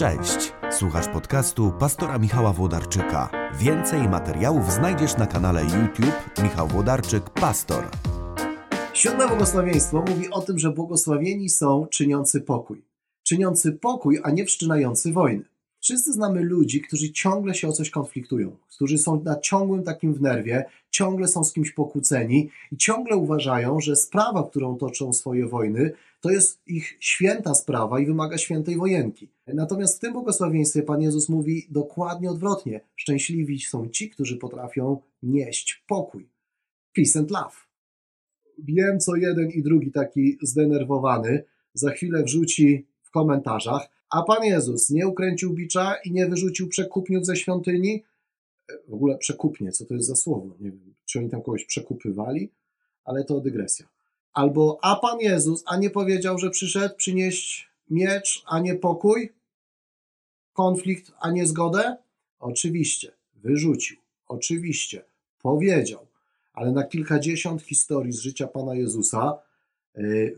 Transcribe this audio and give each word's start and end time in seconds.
Cześć, 0.00 0.52
słuchasz 0.70 1.08
podcastu 1.08 1.72
pastora 1.78 2.18
Michała 2.18 2.52
Włodarczyka. 2.52 3.30
Więcej 3.58 4.08
materiałów 4.08 4.72
znajdziesz 4.72 5.16
na 5.16 5.26
kanale 5.26 5.62
YouTube 5.62 6.42
Michał 6.42 6.68
Włodarczyk 6.68 7.30
Pastor. 7.30 7.84
Siódme 8.94 9.28
błogosławieństwo 9.28 10.04
mówi 10.08 10.30
o 10.30 10.40
tym, 10.40 10.58
że 10.58 10.70
błogosławieni 10.70 11.48
są 11.48 11.86
czyniący 11.86 12.40
pokój. 12.40 12.84
Czyniący 13.22 13.72
pokój, 13.72 14.20
a 14.22 14.30
nie 14.30 14.44
wszczynający 14.44 15.12
wojny. 15.12 15.44
Wszyscy 15.80 16.12
znamy 16.12 16.42
ludzi, 16.42 16.80
którzy 16.80 17.12
ciągle 17.12 17.54
się 17.54 17.68
o 17.68 17.72
coś 17.72 17.90
konfliktują, 17.90 18.56
którzy 18.76 18.98
są 18.98 19.22
na 19.22 19.40
ciągłym 19.40 19.82
takim 19.82 20.14
w 20.14 20.20
nerwie, 20.20 20.64
ciągle 20.90 21.28
są 21.28 21.44
z 21.44 21.52
kimś 21.52 21.72
pokłóceni 21.72 22.50
i 22.72 22.76
ciągle 22.76 23.16
uważają, 23.16 23.80
że 23.80 23.96
sprawa, 23.96 24.48
którą 24.50 24.76
toczą 24.76 25.12
swoje 25.12 25.46
wojny, 25.46 25.92
to 26.20 26.30
jest 26.30 26.60
ich 26.66 26.96
święta 27.00 27.54
sprawa 27.54 28.00
i 28.00 28.06
wymaga 28.06 28.38
świętej 28.38 28.76
wojenki. 28.76 29.28
Natomiast 29.46 29.96
w 29.96 30.00
tym 30.00 30.12
błogosławieństwie 30.12 30.82
Pan 30.82 31.02
Jezus 31.02 31.28
mówi 31.28 31.66
dokładnie 31.70 32.30
odwrotnie. 32.30 32.80
Szczęśliwi 32.96 33.60
są 33.60 33.88
ci, 33.88 34.10
którzy 34.10 34.36
potrafią 34.36 35.00
nieść 35.22 35.84
pokój. 35.86 36.28
Peace 36.92 37.18
and 37.18 37.30
love. 37.30 37.56
Wiem, 38.58 39.00
co 39.00 39.16
jeden 39.16 39.50
i 39.50 39.62
drugi 39.62 39.92
taki 39.92 40.38
zdenerwowany 40.42 41.44
za 41.74 41.90
chwilę 41.90 42.22
wrzuci 42.22 42.86
w 43.02 43.10
komentarzach, 43.10 43.99
a 44.10 44.22
Pan 44.22 44.44
Jezus 44.44 44.90
nie 44.90 45.08
ukręcił 45.08 45.54
bicza 45.54 45.94
i 46.04 46.12
nie 46.12 46.26
wyrzucił 46.26 46.68
przekupniów 46.68 47.26
ze 47.26 47.36
świątyni? 47.36 48.04
W 48.88 48.94
ogóle 48.94 49.18
przekupnie, 49.18 49.72
co 49.72 49.84
to 49.84 49.94
jest 49.94 50.06
za 50.06 50.16
słowo? 50.16 50.56
Nie 50.60 50.70
wiem, 50.70 50.94
czy 51.04 51.18
oni 51.18 51.30
tam 51.30 51.42
kogoś 51.42 51.64
przekupywali, 51.64 52.50
ale 53.04 53.24
to 53.24 53.40
dygresja. 53.40 53.88
Albo, 54.32 54.78
a 54.82 54.96
Pan 54.96 55.20
Jezus, 55.20 55.62
a 55.66 55.76
nie 55.76 55.90
powiedział, 55.90 56.38
że 56.38 56.50
przyszedł 56.50 56.94
przynieść 56.96 57.70
miecz, 57.90 58.42
a 58.46 58.60
nie 58.60 58.74
pokój? 58.74 59.32
Konflikt, 60.52 61.12
a 61.20 61.30
nie 61.30 61.46
zgodę? 61.46 61.96
Oczywiście, 62.38 63.12
wyrzucił, 63.34 63.96
oczywiście, 64.28 65.04
powiedział, 65.42 66.06
ale 66.52 66.72
na 66.72 66.84
kilkadziesiąt 66.84 67.62
historii 67.62 68.12
z 68.12 68.20
życia 68.20 68.46
Pana 68.46 68.74
Jezusa, 68.74 69.38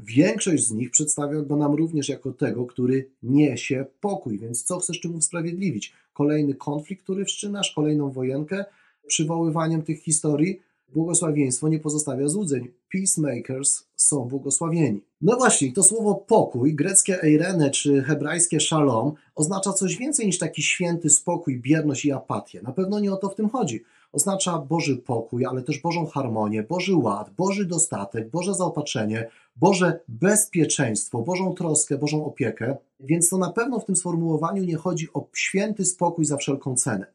większość 0.01 0.67
z 0.67 0.73
nich 0.73 0.91
przedstawia 0.91 1.43
go 1.43 1.57
nam 1.57 1.75
również 1.75 2.09
jako 2.09 2.33
tego, 2.33 2.67
który 2.67 3.11
niesie 3.23 3.87
pokój. 4.01 4.39
Więc 4.39 4.65
co 4.65 4.79
chcesz 4.79 5.01
czym 5.01 5.15
usprawiedliwić? 5.15 5.93
Kolejny 6.13 6.55
konflikt, 6.55 7.03
który 7.03 7.25
wszczynasz, 7.25 7.73
kolejną 7.73 8.11
wojenkę, 8.11 8.65
przywoływaniem 9.07 9.83
tych 9.83 10.03
historii? 10.03 10.61
błogosławieństwo 10.95 11.69
nie 11.69 11.79
pozostawia 11.79 12.29
złudzeń. 12.29 12.69
Peacemakers 12.93 13.85
są 13.97 14.25
błogosławieni. 14.25 15.01
No 15.21 15.37
właśnie, 15.37 15.73
to 15.73 15.83
słowo 15.83 16.15
pokój, 16.15 16.75
greckie 16.75 17.23
eirene 17.23 17.71
czy 17.71 18.03
hebrajskie 18.03 18.61
shalom, 18.61 19.13
oznacza 19.35 19.73
coś 19.73 19.97
więcej 19.97 20.27
niż 20.27 20.39
taki 20.39 20.63
święty 20.63 21.11
spokój, 21.11 21.61
bierność 21.61 22.05
i 22.05 22.13
apatię. 22.13 22.63
Na 22.63 22.73
pewno 22.73 23.01
nie 23.01 23.13
o 23.13 23.17
to 23.17 23.29
w 23.29 23.35
tym 23.35 23.49
chodzi. 23.49 23.85
Oznacza 24.13 24.59
Boży 24.59 24.97
pokój, 24.97 25.47
ale 25.47 25.63
też 25.63 25.79
Bożą 25.81 26.07
harmonię, 26.07 26.63
Boży 26.63 26.97
ład, 26.97 27.31
Boży 27.31 27.67
dostatek, 27.67 28.31
Boże 28.31 28.55
zaopatrzenie, 28.55 29.29
Boże 29.57 30.01
bezpieczeństwo, 30.09 31.23
Bożą 31.23 31.55
troskę, 31.55 31.99
Bożą 31.99 32.25
opiekę. 32.25 32.77
Więc 33.01 33.29
to 33.29 33.39
na 33.39 33.53
pewno 33.53 33.81
w 33.81 33.85
tym 33.85 33.97
sformułowaniu 33.97 34.65
nie 34.65 34.77
chodzi 34.77 35.09
o 35.15 35.27
święty 35.35 35.85
spokój 35.85 36.25
za 36.25 36.37
wszelką 36.37 36.75
cenę. 36.75 37.07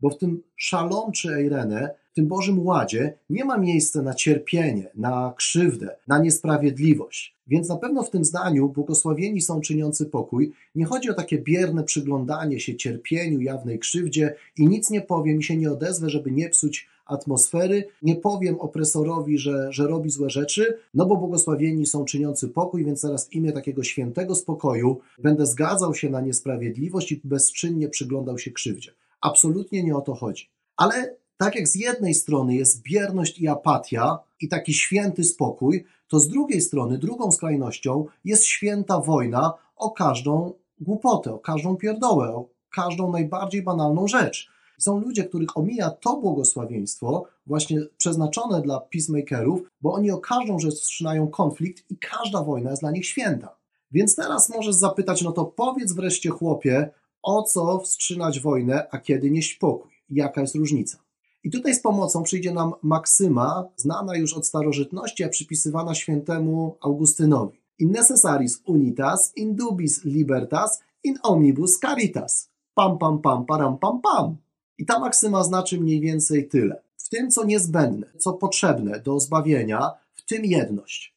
Bo 0.00 0.10
w 0.10 0.18
tym 0.18 0.42
szalom 0.56 1.12
czy 1.12 1.34
eirene 1.34 1.94
tym 2.20 2.28
Bożym 2.28 2.66
ładzie 2.66 3.14
nie 3.30 3.44
ma 3.44 3.58
miejsca 3.58 4.02
na 4.02 4.14
cierpienie, 4.14 4.90
na 4.94 5.34
krzywdę, 5.36 5.96
na 6.08 6.18
niesprawiedliwość. 6.18 7.36
Więc 7.46 7.68
na 7.68 7.76
pewno 7.76 8.02
w 8.02 8.10
tym 8.10 8.24
zdaniu 8.24 8.68
błogosławieni 8.68 9.40
są 9.40 9.60
czyniący 9.60 10.06
pokój. 10.06 10.52
Nie 10.74 10.84
chodzi 10.84 11.10
o 11.10 11.14
takie 11.14 11.38
bierne 11.38 11.84
przyglądanie 11.84 12.60
się 12.60 12.76
cierpieniu, 12.76 13.40
jawnej 13.40 13.78
krzywdzie 13.78 14.34
i 14.58 14.66
nic 14.66 14.90
nie 14.90 15.00
powiem 15.00 15.38
i 15.38 15.42
się 15.42 15.56
nie 15.56 15.72
odezwę, 15.72 16.10
żeby 16.10 16.30
nie 16.30 16.48
psuć 16.48 16.88
atmosfery. 17.06 17.84
Nie 18.02 18.16
powiem 18.16 18.60
opresorowi, 18.60 19.38
że, 19.38 19.72
że 19.72 19.86
robi 19.86 20.10
złe 20.10 20.30
rzeczy, 20.30 20.78
no 20.94 21.06
bo 21.06 21.16
błogosławieni 21.16 21.86
są 21.86 22.04
czyniący 22.04 22.48
pokój, 22.48 22.84
więc 22.84 23.00
zaraz 23.00 23.28
w 23.28 23.32
imię 23.32 23.52
takiego 23.52 23.82
świętego 23.82 24.34
spokoju 24.34 25.00
będę 25.18 25.46
zgadzał 25.46 25.94
się 25.94 26.10
na 26.10 26.20
niesprawiedliwość 26.20 27.12
i 27.12 27.20
bezczynnie 27.24 27.88
przyglądał 27.88 28.38
się 28.38 28.50
krzywdzie. 28.50 28.90
Absolutnie 29.20 29.82
nie 29.82 29.96
o 29.96 30.00
to 30.00 30.14
chodzi. 30.14 30.48
Ale 30.76 31.19
tak 31.40 31.54
jak 31.54 31.68
z 31.68 31.74
jednej 31.74 32.14
strony 32.14 32.54
jest 32.54 32.82
bierność 32.82 33.38
i 33.38 33.48
apatia 33.48 34.18
i 34.40 34.48
taki 34.48 34.74
święty 34.74 35.24
spokój, 35.24 35.84
to 36.08 36.20
z 36.20 36.28
drugiej 36.28 36.60
strony, 36.60 36.98
drugą 36.98 37.32
skrajnością 37.32 38.06
jest 38.24 38.44
święta 38.44 39.00
wojna 39.00 39.52
o 39.76 39.90
każdą 39.90 40.52
głupotę, 40.80 41.32
o 41.34 41.38
każdą 41.38 41.76
pierdołę, 41.76 42.28
o 42.28 42.48
każdą 42.70 43.12
najbardziej 43.12 43.62
banalną 43.62 44.08
rzecz. 44.08 44.50
Są 44.78 45.00
ludzie, 45.00 45.24
których 45.24 45.56
omija 45.56 45.90
to 45.90 46.16
błogosławieństwo, 46.16 47.24
właśnie 47.46 47.80
przeznaczone 47.96 48.62
dla 48.62 48.80
peacemakerów, 48.80 49.60
bo 49.80 49.92
oni 49.92 50.10
o 50.10 50.18
każdą 50.18 50.58
rzecz 50.58 50.74
wstrzymają 50.74 51.28
konflikt 51.28 51.90
i 51.90 51.98
każda 51.98 52.42
wojna 52.42 52.70
jest 52.70 52.82
dla 52.82 52.90
nich 52.90 53.06
święta. 53.06 53.56
Więc 53.90 54.16
teraz 54.16 54.48
możesz 54.48 54.74
zapytać, 54.74 55.22
no 55.22 55.32
to 55.32 55.44
powiedz 55.44 55.92
wreszcie 55.92 56.30
chłopie, 56.30 56.90
o 57.22 57.42
co 57.42 57.78
wstrzymać 57.78 58.40
wojnę, 58.40 58.86
a 58.90 58.98
kiedy 58.98 59.30
nieść 59.30 59.54
pokój? 59.54 59.90
Jaka 60.10 60.40
jest 60.40 60.54
różnica? 60.54 61.09
I 61.44 61.50
tutaj 61.50 61.74
z 61.74 61.80
pomocą 61.80 62.22
przyjdzie 62.22 62.52
nam 62.52 62.72
maksyma, 62.82 63.68
znana 63.76 64.16
już 64.16 64.34
od 64.34 64.46
starożytności, 64.46 65.24
a 65.24 65.28
przypisywana 65.28 65.94
świętemu 65.94 66.76
Augustynowi. 66.80 67.60
In 67.78 67.90
necessaris 67.92 68.62
unitas, 68.66 69.32
in 69.36 69.54
dubis 69.56 70.04
libertas, 70.04 70.82
in 71.02 71.18
omnibus 71.22 71.78
caritas. 71.78 72.50
Pam, 72.74 72.98
pam, 72.98 73.18
pam, 73.18 73.46
param, 73.46 73.78
pam, 73.78 74.00
pam. 74.00 74.36
I 74.78 74.86
ta 74.86 74.98
maksyma 74.98 75.44
znaczy 75.44 75.80
mniej 75.80 76.00
więcej 76.00 76.48
tyle. 76.48 76.82
W 76.96 77.08
tym, 77.08 77.30
co 77.30 77.44
niezbędne, 77.44 78.06
co 78.18 78.32
potrzebne 78.32 79.00
do 79.00 79.20
zbawienia, 79.20 79.90
w 80.14 80.24
tym 80.24 80.44
jedność. 80.44 81.14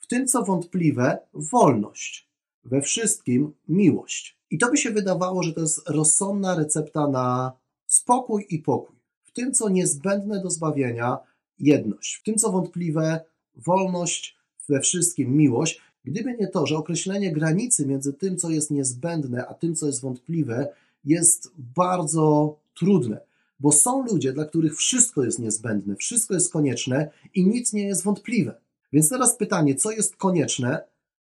W 0.00 0.06
tym, 0.06 0.26
co 0.26 0.42
wątpliwe, 0.42 1.18
wolność. 1.34 2.28
We 2.64 2.80
wszystkim 2.80 3.52
miłość. 3.68 4.38
I 4.50 4.58
to 4.58 4.70
by 4.70 4.76
się 4.76 4.90
wydawało, 4.90 5.42
że 5.42 5.52
to 5.52 5.60
jest 5.60 5.88
rozsądna 5.88 6.54
recepta 6.54 7.08
na 7.08 7.52
spokój 7.86 8.46
i 8.50 8.58
pokój 8.58 8.97
tym, 9.32 9.52
co 9.52 9.68
niezbędne 9.68 10.42
do 10.42 10.50
zbawienia, 10.50 11.18
jedność. 11.58 12.14
W 12.14 12.22
tym, 12.22 12.34
co 12.34 12.52
wątpliwe, 12.52 13.20
wolność, 13.56 14.38
we 14.68 14.80
wszystkim 14.80 15.36
miłość. 15.36 15.80
Gdyby 16.04 16.36
nie 16.36 16.46
to, 16.46 16.66
że 16.66 16.76
określenie 16.76 17.32
granicy 17.32 17.86
między 17.86 18.12
tym, 18.12 18.36
co 18.36 18.50
jest 18.50 18.70
niezbędne, 18.70 19.46
a 19.46 19.54
tym, 19.54 19.74
co 19.74 19.86
jest 19.86 20.00
wątpliwe, 20.00 20.68
jest 21.04 21.52
bardzo 21.56 22.56
trudne, 22.74 23.20
bo 23.60 23.72
są 23.72 24.04
ludzie, 24.04 24.32
dla 24.32 24.44
których 24.44 24.76
wszystko 24.76 25.24
jest 25.24 25.38
niezbędne, 25.38 25.96
wszystko 25.96 26.34
jest 26.34 26.52
konieczne 26.52 27.10
i 27.34 27.46
nic 27.46 27.72
nie 27.72 27.86
jest 27.86 28.04
wątpliwe. 28.04 28.54
Więc 28.92 29.08
teraz 29.08 29.36
pytanie, 29.36 29.74
co 29.74 29.90
jest 29.90 30.16
konieczne? 30.16 30.84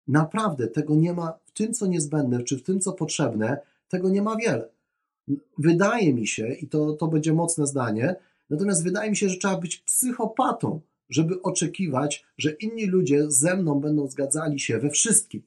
Naprawdę 0.07 0.68
tego 0.68 0.95
nie 0.95 1.13
ma 1.13 1.33
w 1.45 1.51
tym, 1.51 1.73
co 1.73 1.88
niezbędne, 1.88 2.44
czy 2.44 2.57
w 2.57 2.63
tym, 2.63 2.79
co 2.79 2.94
potrzebne, 2.94 3.57
tego 3.89 4.09
nie 4.09 4.22
ma 4.22 4.35
wiele. 4.35 4.69
Wydaje 5.57 6.13
mi 6.13 6.27
się, 6.27 6.53
i 6.53 6.67
to, 6.67 6.93
to 6.93 7.07
będzie 7.07 7.33
mocne 7.33 7.67
zdanie, 7.67 8.15
natomiast 8.49 8.83
wydaje 8.83 9.09
mi 9.09 9.17
się, 9.17 9.29
że 9.29 9.37
trzeba 9.37 9.57
być 9.57 9.77
psychopatą, 9.77 10.81
żeby 11.09 11.41
oczekiwać, 11.41 12.25
że 12.37 12.51
inni 12.51 12.85
ludzie 12.85 13.31
ze 13.31 13.57
mną 13.57 13.79
będą 13.79 14.07
zgadzali 14.07 14.59
się 14.59 14.79
we 14.79 14.89
wszystkim. 14.89 15.41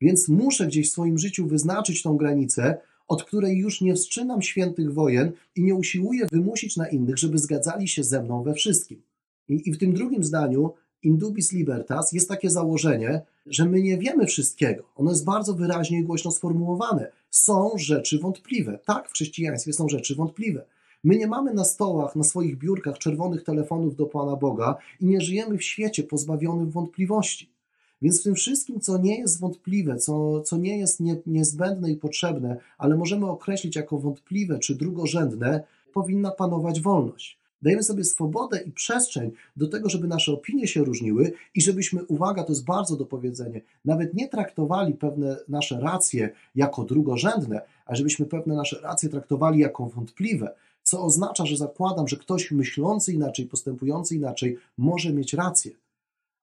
Więc 0.00 0.28
muszę 0.28 0.66
gdzieś 0.66 0.88
w 0.88 0.92
swoim 0.92 1.18
życiu 1.18 1.46
wyznaczyć 1.46 2.02
tą 2.02 2.16
granicę, 2.16 2.78
od 3.08 3.24
której 3.24 3.58
już 3.58 3.80
nie 3.80 3.94
wstrzymam 3.94 4.42
świętych 4.42 4.92
wojen 4.92 5.32
i 5.56 5.62
nie 5.62 5.74
usiłuję 5.74 6.26
wymusić 6.32 6.76
na 6.76 6.88
innych, 6.88 7.18
żeby 7.18 7.38
zgadzali 7.38 7.88
się 7.88 8.04
ze 8.04 8.22
mną 8.22 8.42
we 8.42 8.54
wszystkim. 8.54 9.02
I, 9.48 9.68
i 9.68 9.72
w 9.72 9.78
tym 9.78 9.92
drugim 9.92 10.24
zdaniu 10.24 10.72
Indubis 11.02 11.52
Libertas 11.52 12.12
jest 12.12 12.28
takie 12.28 12.50
założenie, 12.50 13.22
że 13.46 13.64
my 13.64 13.82
nie 13.82 13.98
wiemy 13.98 14.26
wszystkiego. 14.26 14.84
Ono 14.96 15.10
jest 15.10 15.24
bardzo 15.24 15.54
wyraźnie 15.54 16.00
i 16.00 16.04
głośno 16.04 16.30
sformułowane. 16.30 17.12
Są 17.36 17.70
rzeczy 17.76 18.18
wątpliwe. 18.18 18.78
Tak, 18.84 19.08
w 19.08 19.12
chrześcijaństwie 19.12 19.72
są 19.72 19.88
rzeczy 19.88 20.14
wątpliwe. 20.14 20.64
My 21.04 21.16
nie 21.16 21.26
mamy 21.26 21.54
na 21.54 21.64
stołach, 21.64 22.16
na 22.16 22.24
swoich 22.24 22.58
biurkach 22.58 22.98
czerwonych 22.98 23.42
telefonów 23.44 23.96
do 23.96 24.06
Pana 24.06 24.36
Boga 24.36 24.76
i 25.00 25.06
nie 25.06 25.20
żyjemy 25.20 25.58
w 25.58 25.64
świecie 25.64 26.02
pozbawionym 26.02 26.70
wątpliwości. 26.70 27.50
Więc 28.02 28.20
w 28.20 28.24
tym 28.24 28.34
wszystkim, 28.34 28.80
co 28.80 28.98
nie 28.98 29.18
jest 29.18 29.40
wątpliwe, 29.40 29.96
co, 29.96 30.40
co 30.40 30.56
nie 30.56 30.78
jest 30.78 31.00
nie, 31.00 31.16
niezbędne 31.26 31.90
i 31.90 31.96
potrzebne, 31.96 32.56
ale 32.78 32.96
możemy 32.96 33.26
określić 33.26 33.76
jako 33.76 33.98
wątpliwe 33.98 34.58
czy 34.58 34.74
drugorzędne, 34.74 35.64
powinna 35.92 36.30
panować 36.30 36.80
wolność. 36.80 37.38
Dajemy 37.66 37.82
sobie 37.82 38.04
swobodę 38.04 38.62
i 38.62 38.72
przestrzeń 38.72 39.30
do 39.56 39.68
tego, 39.68 39.88
żeby 39.88 40.08
nasze 40.08 40.32
opinie 40.32 40.68
się 40.68 40.84
różniły 40.84 41.32
i 41.54 41.60
żebyśmy, 41.62 42.04
uwaga, 42.04 42.44
to 42.44 42.52
jest 42.52 42.64
bardzo 42.64 42.96
do 42.96 43.06
powiedzenia, 43.06 43.60
nawet 43.84 44.14
nie 44.14 44.28
traktowali 44.28 44.94
pewne 44.94 45.36
nasze 45.48 45.80
racje 45.80 46.30
jako 46.54 46.84
drugorzędne, 46.84 47.60
a 47.86 47.94
żebyśmy 47.94 48.26
pewne 48.26 48.54
nasze 48.54 48.80
racje 48.80 49.08
traktowali 49.08 49.58
jako 49.58 49.86
wątpliwe, 49.86 50.54
co 50.82 51.02
oznacza, 51.02 51.46
że 51.46 51.56
zakładam, 51.56 52.08
że 52.08 52.16
ktoś 52.16 52.50
myślący 52.50 53.12
inaczej, 53.12 53.46
postępujący 53.46 54.16
inaczej 54.16 54.58
może 54.78 55.12
mieć 55.12 55.34
rację. 55.34 55.72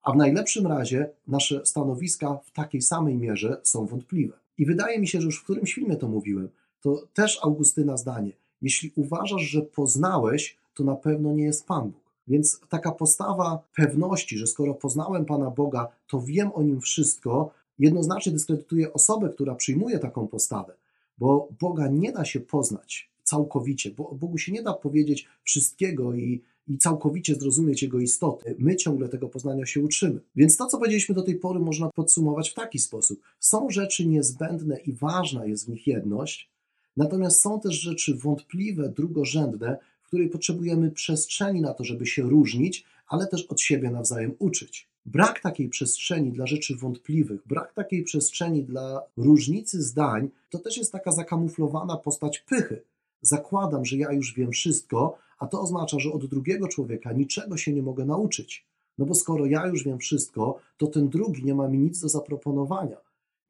A 0.02 0.12
w 0.12 0.16
najlepszym 0.16 0.66
razie 0.66 1.10
nasze 1.28 1.66
stanowiska 1.66 2.38
w 2.44 2.50
takiej 2.50 2.82
samej 2.82 3.16
mierze 3.16 3.60
są 3.62 3.86
wątpliwe. 3.86 4.34
I 4.58 4.66
wydaje 4.66 4.98
mi 5.00 5.08
się, 5.08 5.20
że 5.20 5.26
już 5.26 5.40
w 5.40 5.44
którymś 5.44 5.74
filmie 5.74 5.96
to 5.96 6.08
mówiłem, 6.08 6.48
to 6.80 7.02
też 7.14 7.38
Augustyna 7.42 7.96
zdanie. 7.96 8.32
Jeśli 8.62 8.92
uważasz, 8.96 9.42
że 9.42 9.62
poznałeś, 9.62 10.63
to 10.74 10.84
na 10.84 10.96
pewno 10.96 11.32
nie 11.32 11.44
jest 11.44 11.66
Pan 11.66 11.90
Bóg. 11.90 12.04
Więc 12.28 12.60
taka 12.68 12.92
postawa 12.92 13.62
pewności, 13.76 14.38
że 14.38 14.46
skoro 14.46 14.74
poznałem 14.74 15.24
Pana 15.24 15.50
Boga, 15.50 15.88
to 16.06 16.20
wiem 16.20 16.52
o 16.54 16.62
nim 16.62 16.80
wszystko, 16.80 17.50
jednoznacznie 17.78 18.32
dyskredytuje 18.32 18.92
osobę, 18.92 19.28
która 19.28 19.54
przyjmuje 19.54 19.98
taką 19.98 20.28
postawę, 20.28 20.76
bo 21.18 21.48
Boga 21.60 21.88
nie 21.88 22.12
da 22.12 22.24
się 22.24 22.40
poznać 22.40 23.10
całkowicie, 23.24 23.90
bo 23.90 24.14
Bogu 24.14 24.38
się 24.38 24.52
nie 24.52 24.62
da 24.62 24.72
powiedzieć 24.72 25.28
wszystkiego 25.42 26.14
i, 26.14 26.42
i 26.68 26.78
całkowicie 26.78 27.34
zrozumieć 27.34 27.82
Jego 27.82 27.98
istoty. 27.98 28.56
My 28.58 28.76
ciągle 28.76 29.08
tego 29.08 29.28
poznania 29.28 29.66
się 29.66 29.80
uczymy. 29.80 30.20
Więc 30.36 30.56
to, 30.56 30.66
co 30.66 30.78
powiedzieliśmy 30.78 31.14
do 31.14 31.22
tej 31.22 31.36
pory, 31.36 31.60
można 31.60 31.90
podsumować 31.90 32.50
w 32.50 32.54
taki 32.54 32.78
sposób. 32.78 33.20
Są 33.40 33.70
rzeczy 33.70 34.06
niezbędne 34.06 34.80
i 34.80 34.92
ważna 34.92 35.46
jest 35.46 35.66
w 35.66 35.68
nich 35.68 35.86
jedność, 35.86 36.50
natomiast 36.96 37.40
są 37.40 37.60
też 37.60 37.74
rzeczy 37.74 38.14
wątpliwe, 38.14 38.88
drugorzędne, 38.88 39.78
której 40.14 40.30
potrzebujemy 40.30 40.90
przestrzeni 40.90 41.60
na 41.60 41.74
to, 41.74 41.84
żeby 41.84 42.06
się 42.06 42.22
różnić, 42.22 42.84
ale 43.06 43.26
też 43.26 43.42
od 43.42 43.60
siebie 43.60 43.90
nawzajem 43.90 44.34
uczyć. 44.38 44.88
Brak 45.06 45.40
takiej 45.40 45.68
przestrzeni 45.68 46.32
dla 46.32 46.46
rzeczy 46.46 46.76
wątpliwych, 46.76 47.46
brak 47.46 47.72
takiej 47.72 48.02
przestrzeni 48.02 48.62
dla 48.64 49.02
różnicy 49.16 49.82
zdań, 49.82 50.30
to 50.50 50.58
też 50.58 50.76
jest 50.76 50.92
taka 50.92 51.12
zakamuflowana 51.12 51.96
postać 51.96 52.38
pychy. 52.38 52.82
Zakładam, 53.20 53.84
że 53.84 53.96
ja 53.96 54.12
już 54.12 54.34
wiem 54.34 54.52
wszystko, 54.52 55.18
a 55.38 55.46
to 55.46 55.60
oznacza, 55.60 55.98
że 55.98 56.12
od 56.12 56.26
drugiego 56.26 56.68
człowieka 56.68 57.12
niczego 57.12 57.56
się 57.56 57.72
nie 57.72 57.82
mogę 57.82 58.04
nauczyć. 58.04 58.66
No 58.98 59.06
bo 59.06 59.14
skoro 59.14 59.46
ja 59.46 59.66
już 59.66 59.84
wiem 59.84 59.98
wszystko, 59.98 60.58
to 60.76 60.86
ten 60.86 61.08
drugi 61.08 61.44
nie 61.44 61.54
ma 61.54 61.68
mi 61.68 61.78
nic 61.78 62.00
do 62.00 62.08
zaproponowania. 62.08 62.96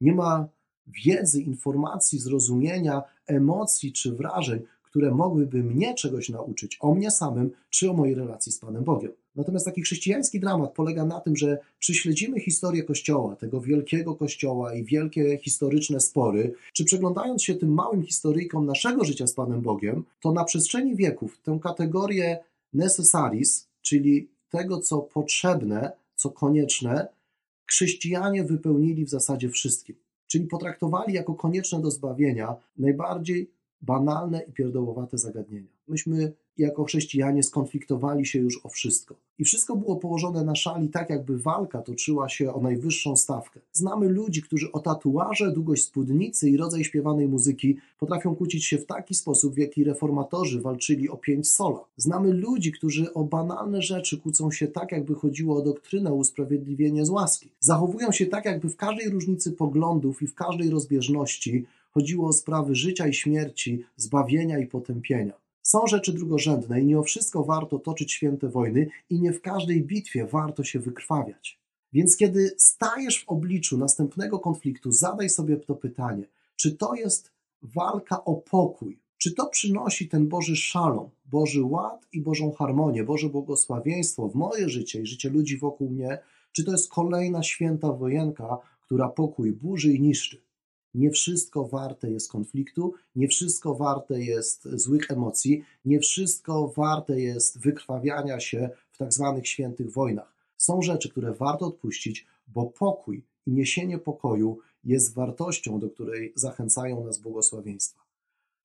Nie 0.01 0.13
ma 0.13 0.47
wiedzy, 0.87 1.41
informacji, 1.41 2.19
zrozumienia, 2.19 3.03
emocji 3.27 3.93
czy 3.93 4.15
wrażeń, 4.15 4.61
które 4.95 5.11
mogłyby 5.11 5.63
mnie 5.63 5.93
czegoś 5.93 6.29
nauczyć 6.29 6.77
o 6.79 6.95
mnie 6.95 7.11
samym 7.11 7.51
czy 7.69 7.89
o 7.89 7.93
mojej 7.93 8.15
relacji 8.15 8.51
z 8.51 8.59
Panem 8.59 8.83
Bogiem. 8.83 9.11
Natomiast 9.35 9.65
taki 9.65 9.81
chrześcijański 9.81 10.39
dramat 10.39 10.73
polega 10.73 11.05
na 11.05 11.19
tym, 11.19 11.35
że 11.35 11.57
czy 11.79 11.93
śledzimy 11.93 12.39
historię 12.39 12.83
Kościoła, 12.83 13.35
tego 13.35 13.61
wielkiego 13.61 14.15
Kościoła 14.15 14.73
i 14.73 14.83
wielkie 14.83 15.37
historyczne 15.37 15.99
spory, 15.99 16.53
czy 16.73 16.85
przeglądając 16.85 17.43
się 17.43 17.55
tym 17.55 17.73
małym 17.73 18.03
historyjkom 18.03 18.65
naszego 18.65 19.03
życia 19.03 19.27
z 19.27 19.33
Panem 19.33 19.61
Bogiem, 19.61 20.03
to 20.21 20.31
na 20.31 20.43
przestrzeni 20.43 20.95
wieków 20.95 21.39
tę 21.43 21.59
kategorię 21.63 22.39
necessaris, 22.73 23.67
czyli 23.81 24.29
tego, 24.49 24.77
co 24.79 24.97
potrzebne, 24.97 25.91
co 26.15 26.29
konieczne, 26.29 27.07
chrześcijanie 27.65 28.43
wypełnili 28.43 29.05
w 29.05 29.09
zasadzie 29.09 29.49
wszystkim. 29.49 29.95
Czyli 30.27 30.47
potraktowali 30.47 31.13
jako 31.13 31.33
konieczne 31.33 31.81
do 31.81 31.91
zbawienia 31.91 32.55
najbardziej 32.77 33.54
banalne 33.85 34.41
i 34.47 34.51
pierdołowate 34.51 35.17
zagadnienia. 35.17 35.69
Myśmy 35.87 36.33
jako 36.57 36.83
chrześcijanie 36.83 37.43
skonfliktowali 37.43 38.25
się 38.25 38.39
już 38.39 38.65
o 38.65 38.69
wszystko. 38.69 39.15
I 39.39 39.43
wszystko 39.43 39.75
było 39.75 39.95
położone 39.95 40.43
na 40.43 40.55
szali 40.55 40.89
tak, 40.89 41.09
jakby 41.09 41.37
walka 41.37 41.81
toczyła 41.81 42.29
się 42.29 42.53
o 42.53 42.61
najwyższą 42.61 43.15
stawkę. 43.15 43.59
Znamy 43.71 44.09
ludzi, 44.09 44.41
którzy 44.41 44.71
o 44.71 44.79
tatuaże, 44.79 45.51
długość 45.51 45.85
spódnicy 45.85 46.49
i 46.49 46.57
rodzaj 46.57 46.83
śpiewanej 46.83 47.27
muzyki 47.27 47.77
potrafią 47.99 48.35
kłócić 48.35 48.65
się 48.65 48.77
w 48.77 48.85
taki 48.85 49.13
sposób, 49.15 49.53
w 49.53 49.57
jaki 49.57 49.83
reformatorzy 49.83 50.61
walczyli 50.61 51.09
o 51.09 51.17
pięć 51.17 51.51
sola. 51.51 51.79
Znamy 51.97 52.33
ludzi, 52.33 52.71
którzy 52.71 53.13
o 53.13 53.23
banalne 53.23 53.81
rzeczy 53.81 54.17
kłócą 54.17 54.51
się 54.51 54.67
tak, 54.67 54.91
jakby 54.91 55.15
chodziło 55.15 55.57
o 55.57 55.61
doktrynę 55.61 56.13
usprawiedliwienie 56.13 57.05
z 57.05 57.09
łaski. 57.09 57.51
Zachowują 57.59 58.11
się 58.11 58.25
tak, 58.25 58.45
jakby 58.45 58.69
w 58.69 58.75
każdej 58.75 59.09
różnicy 59.09 59.51
poglądów 59.51 60.21
i 60.21 60.27
w 60.27 60.35
każdej 60.35 60.69
rozbieżności 60.69 61.65
chodziło 61.97 62.27
o 62.27 62.33
sprawy 62.33 62.75
życia 62.75 63.07
i 63.07 63.13
śmierci, 63.13 63.83
zbawienia 63.95 64.59
i 64.59 64.67
potępienia. 64.67 65.33
Są 65.61 65.87
rzeczy 65.87 66.13
drugorzędne 66.13 66.81
i 66.81 66.85
nie 66.85 66.99
o 66.99 67.03
wszystko 67.03 67.43
warto 67.43 67.79
toczyć 67.79 68.11
święte 68.11 68.49
wojny 68.49 68.87
i 69.09 69.21
nie 69.21 69.33
w 69.33 69.41
każdej 69.41 69.83
bitwie 69.83 70.25
warto 70.25 70.63
się 70.63 70.79
wykrwawiać. 70.79 71.59
Więc 71.93 72.17
kiedy 72.17 72.55
stajesz 72.57 73.23
w 73.23 73.29
obliczu 73.29 73.77
następnego 73.77 74.39
konfliktu, 74.39 74.91
zadaj 74.91 75.29
sobie 75.29 75.57
to 75.57 75.75
pytanie, 75.75 76.23
czy 76.55 76.75
to 76.75 76.95
jest 76.95 77.31
walka 77.61 78.25
o 78.25 78.35
pokój, 78.35 78.99
czy 79.17 79.33
to 79.33 79.45
przynosi 79.47 80.09
ten 80.09 80.27
Boży 80.27 80.55
szalom, 80.55 81.09
Boży 81.25 81.63
ład 81.63 82.07
i 82.11 82.21
Bożą 82.21 82.51
harmonię, 82.51 83.03
Boże 83.03 83.29
błogosławieństwo 83.29 84.29
w 84.29 84.35
moje 84.35 84.69
życie 84.69 85.01
i 85.01 85.05
życie 85.05 85.29
ludzi 85.29 85.57
wokół 85.57 85.89
mnie, 85.89 86.19
czy 86.51 86.63
to 86.63 86.71
jest 86.71 86.89
kolejna 86.89 87.43
święta 87.43 87.91
wojenka, 87.91 88.57
która 88.81 89.09
pokój 89.09 89.51
burzy 89.51 89.93
i 89.93 90.01
niszczy. 90.01 90.44
Nie 90.95 91.11
wszystko 91.11 91.67
warte 91.67 92.11
jest 92.11 92.31
konfliktu, 92.31 92.93
nie 93.15 93.27
wszystko 93.27 93.75
warte 93.75 94.21
jest 94.21 94.67
złych 94.73 95.11
emocji, 95.11 95.63
nie 95.85 95.99
wszystko 95.99 96.67
warte 96.67 97.21
jest 97.21 97.59
wykrwawiania 97.59 98.39
się 98.39 98.69
w 98.91 98.97
tak 98.97 99.13
zwanych 99.13 99.47
świętych 99.47 99.91
wojnach. 99.91 100.33
Są 100.57 100.81
rzeczy, 100.81 101.09
które 101.09 101.33
warto 101.33 101.65
odpuścić, 101.65 102.25
bo 102.47 102.65
pokój 102.65 103.23
i 103.45 103.51
niesienie 103.51 103.97
pokoju 103.97 104.59
jest 104.83 105.13
wartością, 105.13 105.79
do 105.79 105.89
której 105.89 106.33
zachęcają 106.35 107.03
nas 107.03 107.17
błogosławieństwa. 107.17 108.01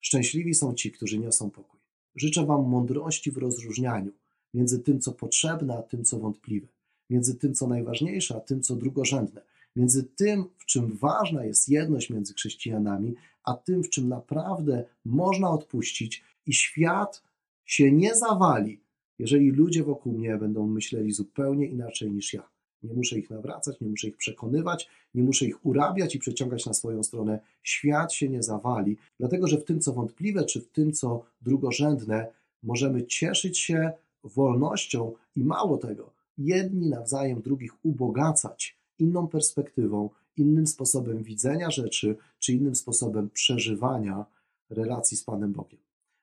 Szczęśliwi 0.00 0.54
są 0.54 0.74
ci, 0.74 0.92
którzy 0.92 1.18
niosą 1.18 1.50
pokój. 1.50 1.80
Życzę 2.16 2.46
Wam 2.46 2.68
mądrości 2.68 3.30
w 3.30 3.38
rozróżnianiu 3.38 4.12
między 4.54 4.78
tym, 4.78 5.00
co 5.00 5.12
potrzebne, 5.12 5.78
a 5.78 5.82
tym, 5.82 6.04
co 6.04 6.18
wątpliwe, 6.18 6.68
między 7.10 7.34
tym, 7.34 7.54
co 7.54 7.66
najważniejsze, 7.66 8.36
a 8.36 8.40
tym, 8.40 8.62
co 8.62 8.76
drugorzędne 8.76 9.50
między 9.76 10.05
tym, 10.05 10.44
w 10.58 10.64
czym 10.67 10.96
ważna 10.96 11.44
jest 11.44 11.69
jedność 11.69 12.11
między 12.11 12.34
chrześcijanami, 12.34 13.14
a 13.44 13.55
tym, 13.55 13.82
w 13.82 13.90
czym 13.90 14.08
naprawdę 14.08 14.84
można 15.05 15.50
odpuścić 15.50 16.25
i 16.46 16.55
świat 16.55 17.22
się 17.64 17.93
nie 17.93 18.14
zawali, 18.14 18.81
jeżeli 19.19 19.50
ludzie 19.50 19.84
wokół 19.84 20.12
mnie 20.12 20.37
będą 20.37 20.67
myśleli 20.67 21.12
zupełnie 21.12 21.67
inaczej 21.67 22.11
niż 22.11 22.34
ja. 22.34 22.50
Nie 22.82 22.94
muszę 22.94 23.19
ich 23.19 23.31
nawracać, 23.31 23.81
nie 23.81 23.88
muszę 23.88 24.08
ich 24.08 24.17
przekonywać, 24.17 24.88
nie 25.14 25.22
muszę 25.22 25.46
ich 25.46 25.67
urabiać 25.67 26.14
i 26.14 26.19
przeciągać 26.19 26.66
na 26.66 26.75
swoją 26.75 27.02
stronę. 27.02 27.40
Świat 27.62 28.12
się 28.12 28.28
nie 28.28 28.43
zawali, 28.43 28.96
dlatego 29.19 29.46
że 29.46 29.58
w 29.58 29.64
tym, 29.64 29.81
co 29.81 29.93
wątpliwe, 29.93 30.44
czy 30.44 30.61
w 30.61 30.69
tym, 30.69 30.93
co 30.93 31.25
drugorzędne, 31.43 32.26
możemy 32.62 33.06
cieszyć 33.06 33.58
się 33.58 33.93
wolnością 34.25 35.12
i 35.37 35.44
mało 35.44 35.78
tego, 35.78 36.12
jedni 36.38 36.88
nawzajem 36.88 37.40
drugich 37.40 37.84
ubogacać 37.84 38.79
inną 39.00 39.29
perspektywą, 39.29 40.11
innym 40.37 40.67
sposobem 40.67 41.23
widzenia 41.23 41.71
rzeczy, 41.71 42.16
czy 42.38 42.52
innym 42.52 42.75
sposobem 42.75 43.30
przeżywania 43.30 44.26
relacji 44.71 45.16
z 45.16 45.25
Panem 45.25 45.52
Bogiem. 45.52 45.80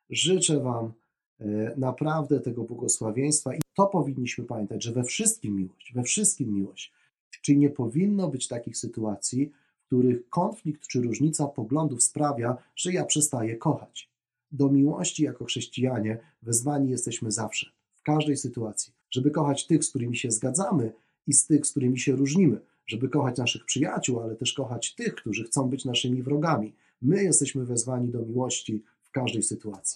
Życzę 0.09 0.59
Wam 0.59 0.93
e, 1.39 1.73
naprawdę 1.77 2.39
tego 2.39 2.63
błogosławieństwa 2.63 3.55
i 3.55 3.59
to 3.73 3.87
powinniśmy 3.87 4.43
pamiętać, 4.43 4.83
że 4.83 4.91
we 4.91 5.03
wszystkim 5.03 5.55
miłość, 5.55 5.93
we 5.93 6.03
wszystkim 6.03 6.53
miłość. 6.53 6.93
Czyli 7.41 7.57
nie 7.57 7.69
powinno 7.69 8.27
być 8.27 8.47
takich 8.47 8.77
sytuacji, 8.77 9.51
w 9.79 9.85
których 9.85 10.29
konflikt 10.29 10.87
czy 10.87 11.01
różnica 11.01 11.47
poglądów 11.47 12.03
sprawia, 12.03 12.57
że 12.75 12.93
ja 12.93 13.05
przestaję 13.05 13.55
kochać. 13.55 14.09
Do 14.51 14.69
miłości 14.69 15.23
jako 15.23 15.45
chrześcijanie 15.45 16.17
wezwani 16.41 16.89
jesteśmy 16.89 17.31
zawsze, 17.31 17.71
w 17.95 18.03
każdej 18.03 18.37
sytuacji, 18.37 18.93
żeby 19.09 19.31
kochać 19.31 19.67
tych, 19.67 19.83
z 19.83 19.89
którymi 19.89 20.17
się 20.17 20.31
zgadzamy, 20.31 20.93
i 21.27 21.33
z 21.33 21.45
tych, 21.45 21.67
z 21.67 21.71
którymi 21.71 21.99
się 21.99 22.15
różnimy, 22.15 22.59
żeby 22.87 23.09
kochać 23.09 23.37
naszych 23.37 23.65
przyjaciół, 23.65 24.19
ale 24.19 24.35
też 24.35 24.53
kochać 24.53 24.95
tych, 24.95 25.15
którzy 25.15 25.43
chcą 25.43 25.69
być 25.69 25.85
naszymi 25.85 26.23
wrogami. 26.23 26.73
My 27.01 27.23
jesteśmy 27.23 27.65
wezwani 27.65 28.09
do 28.09 28.21
miłości 28.21 28.83
w 29.03 29.11
każdej 29.11 29.43
sytuacji. 29.43 29.95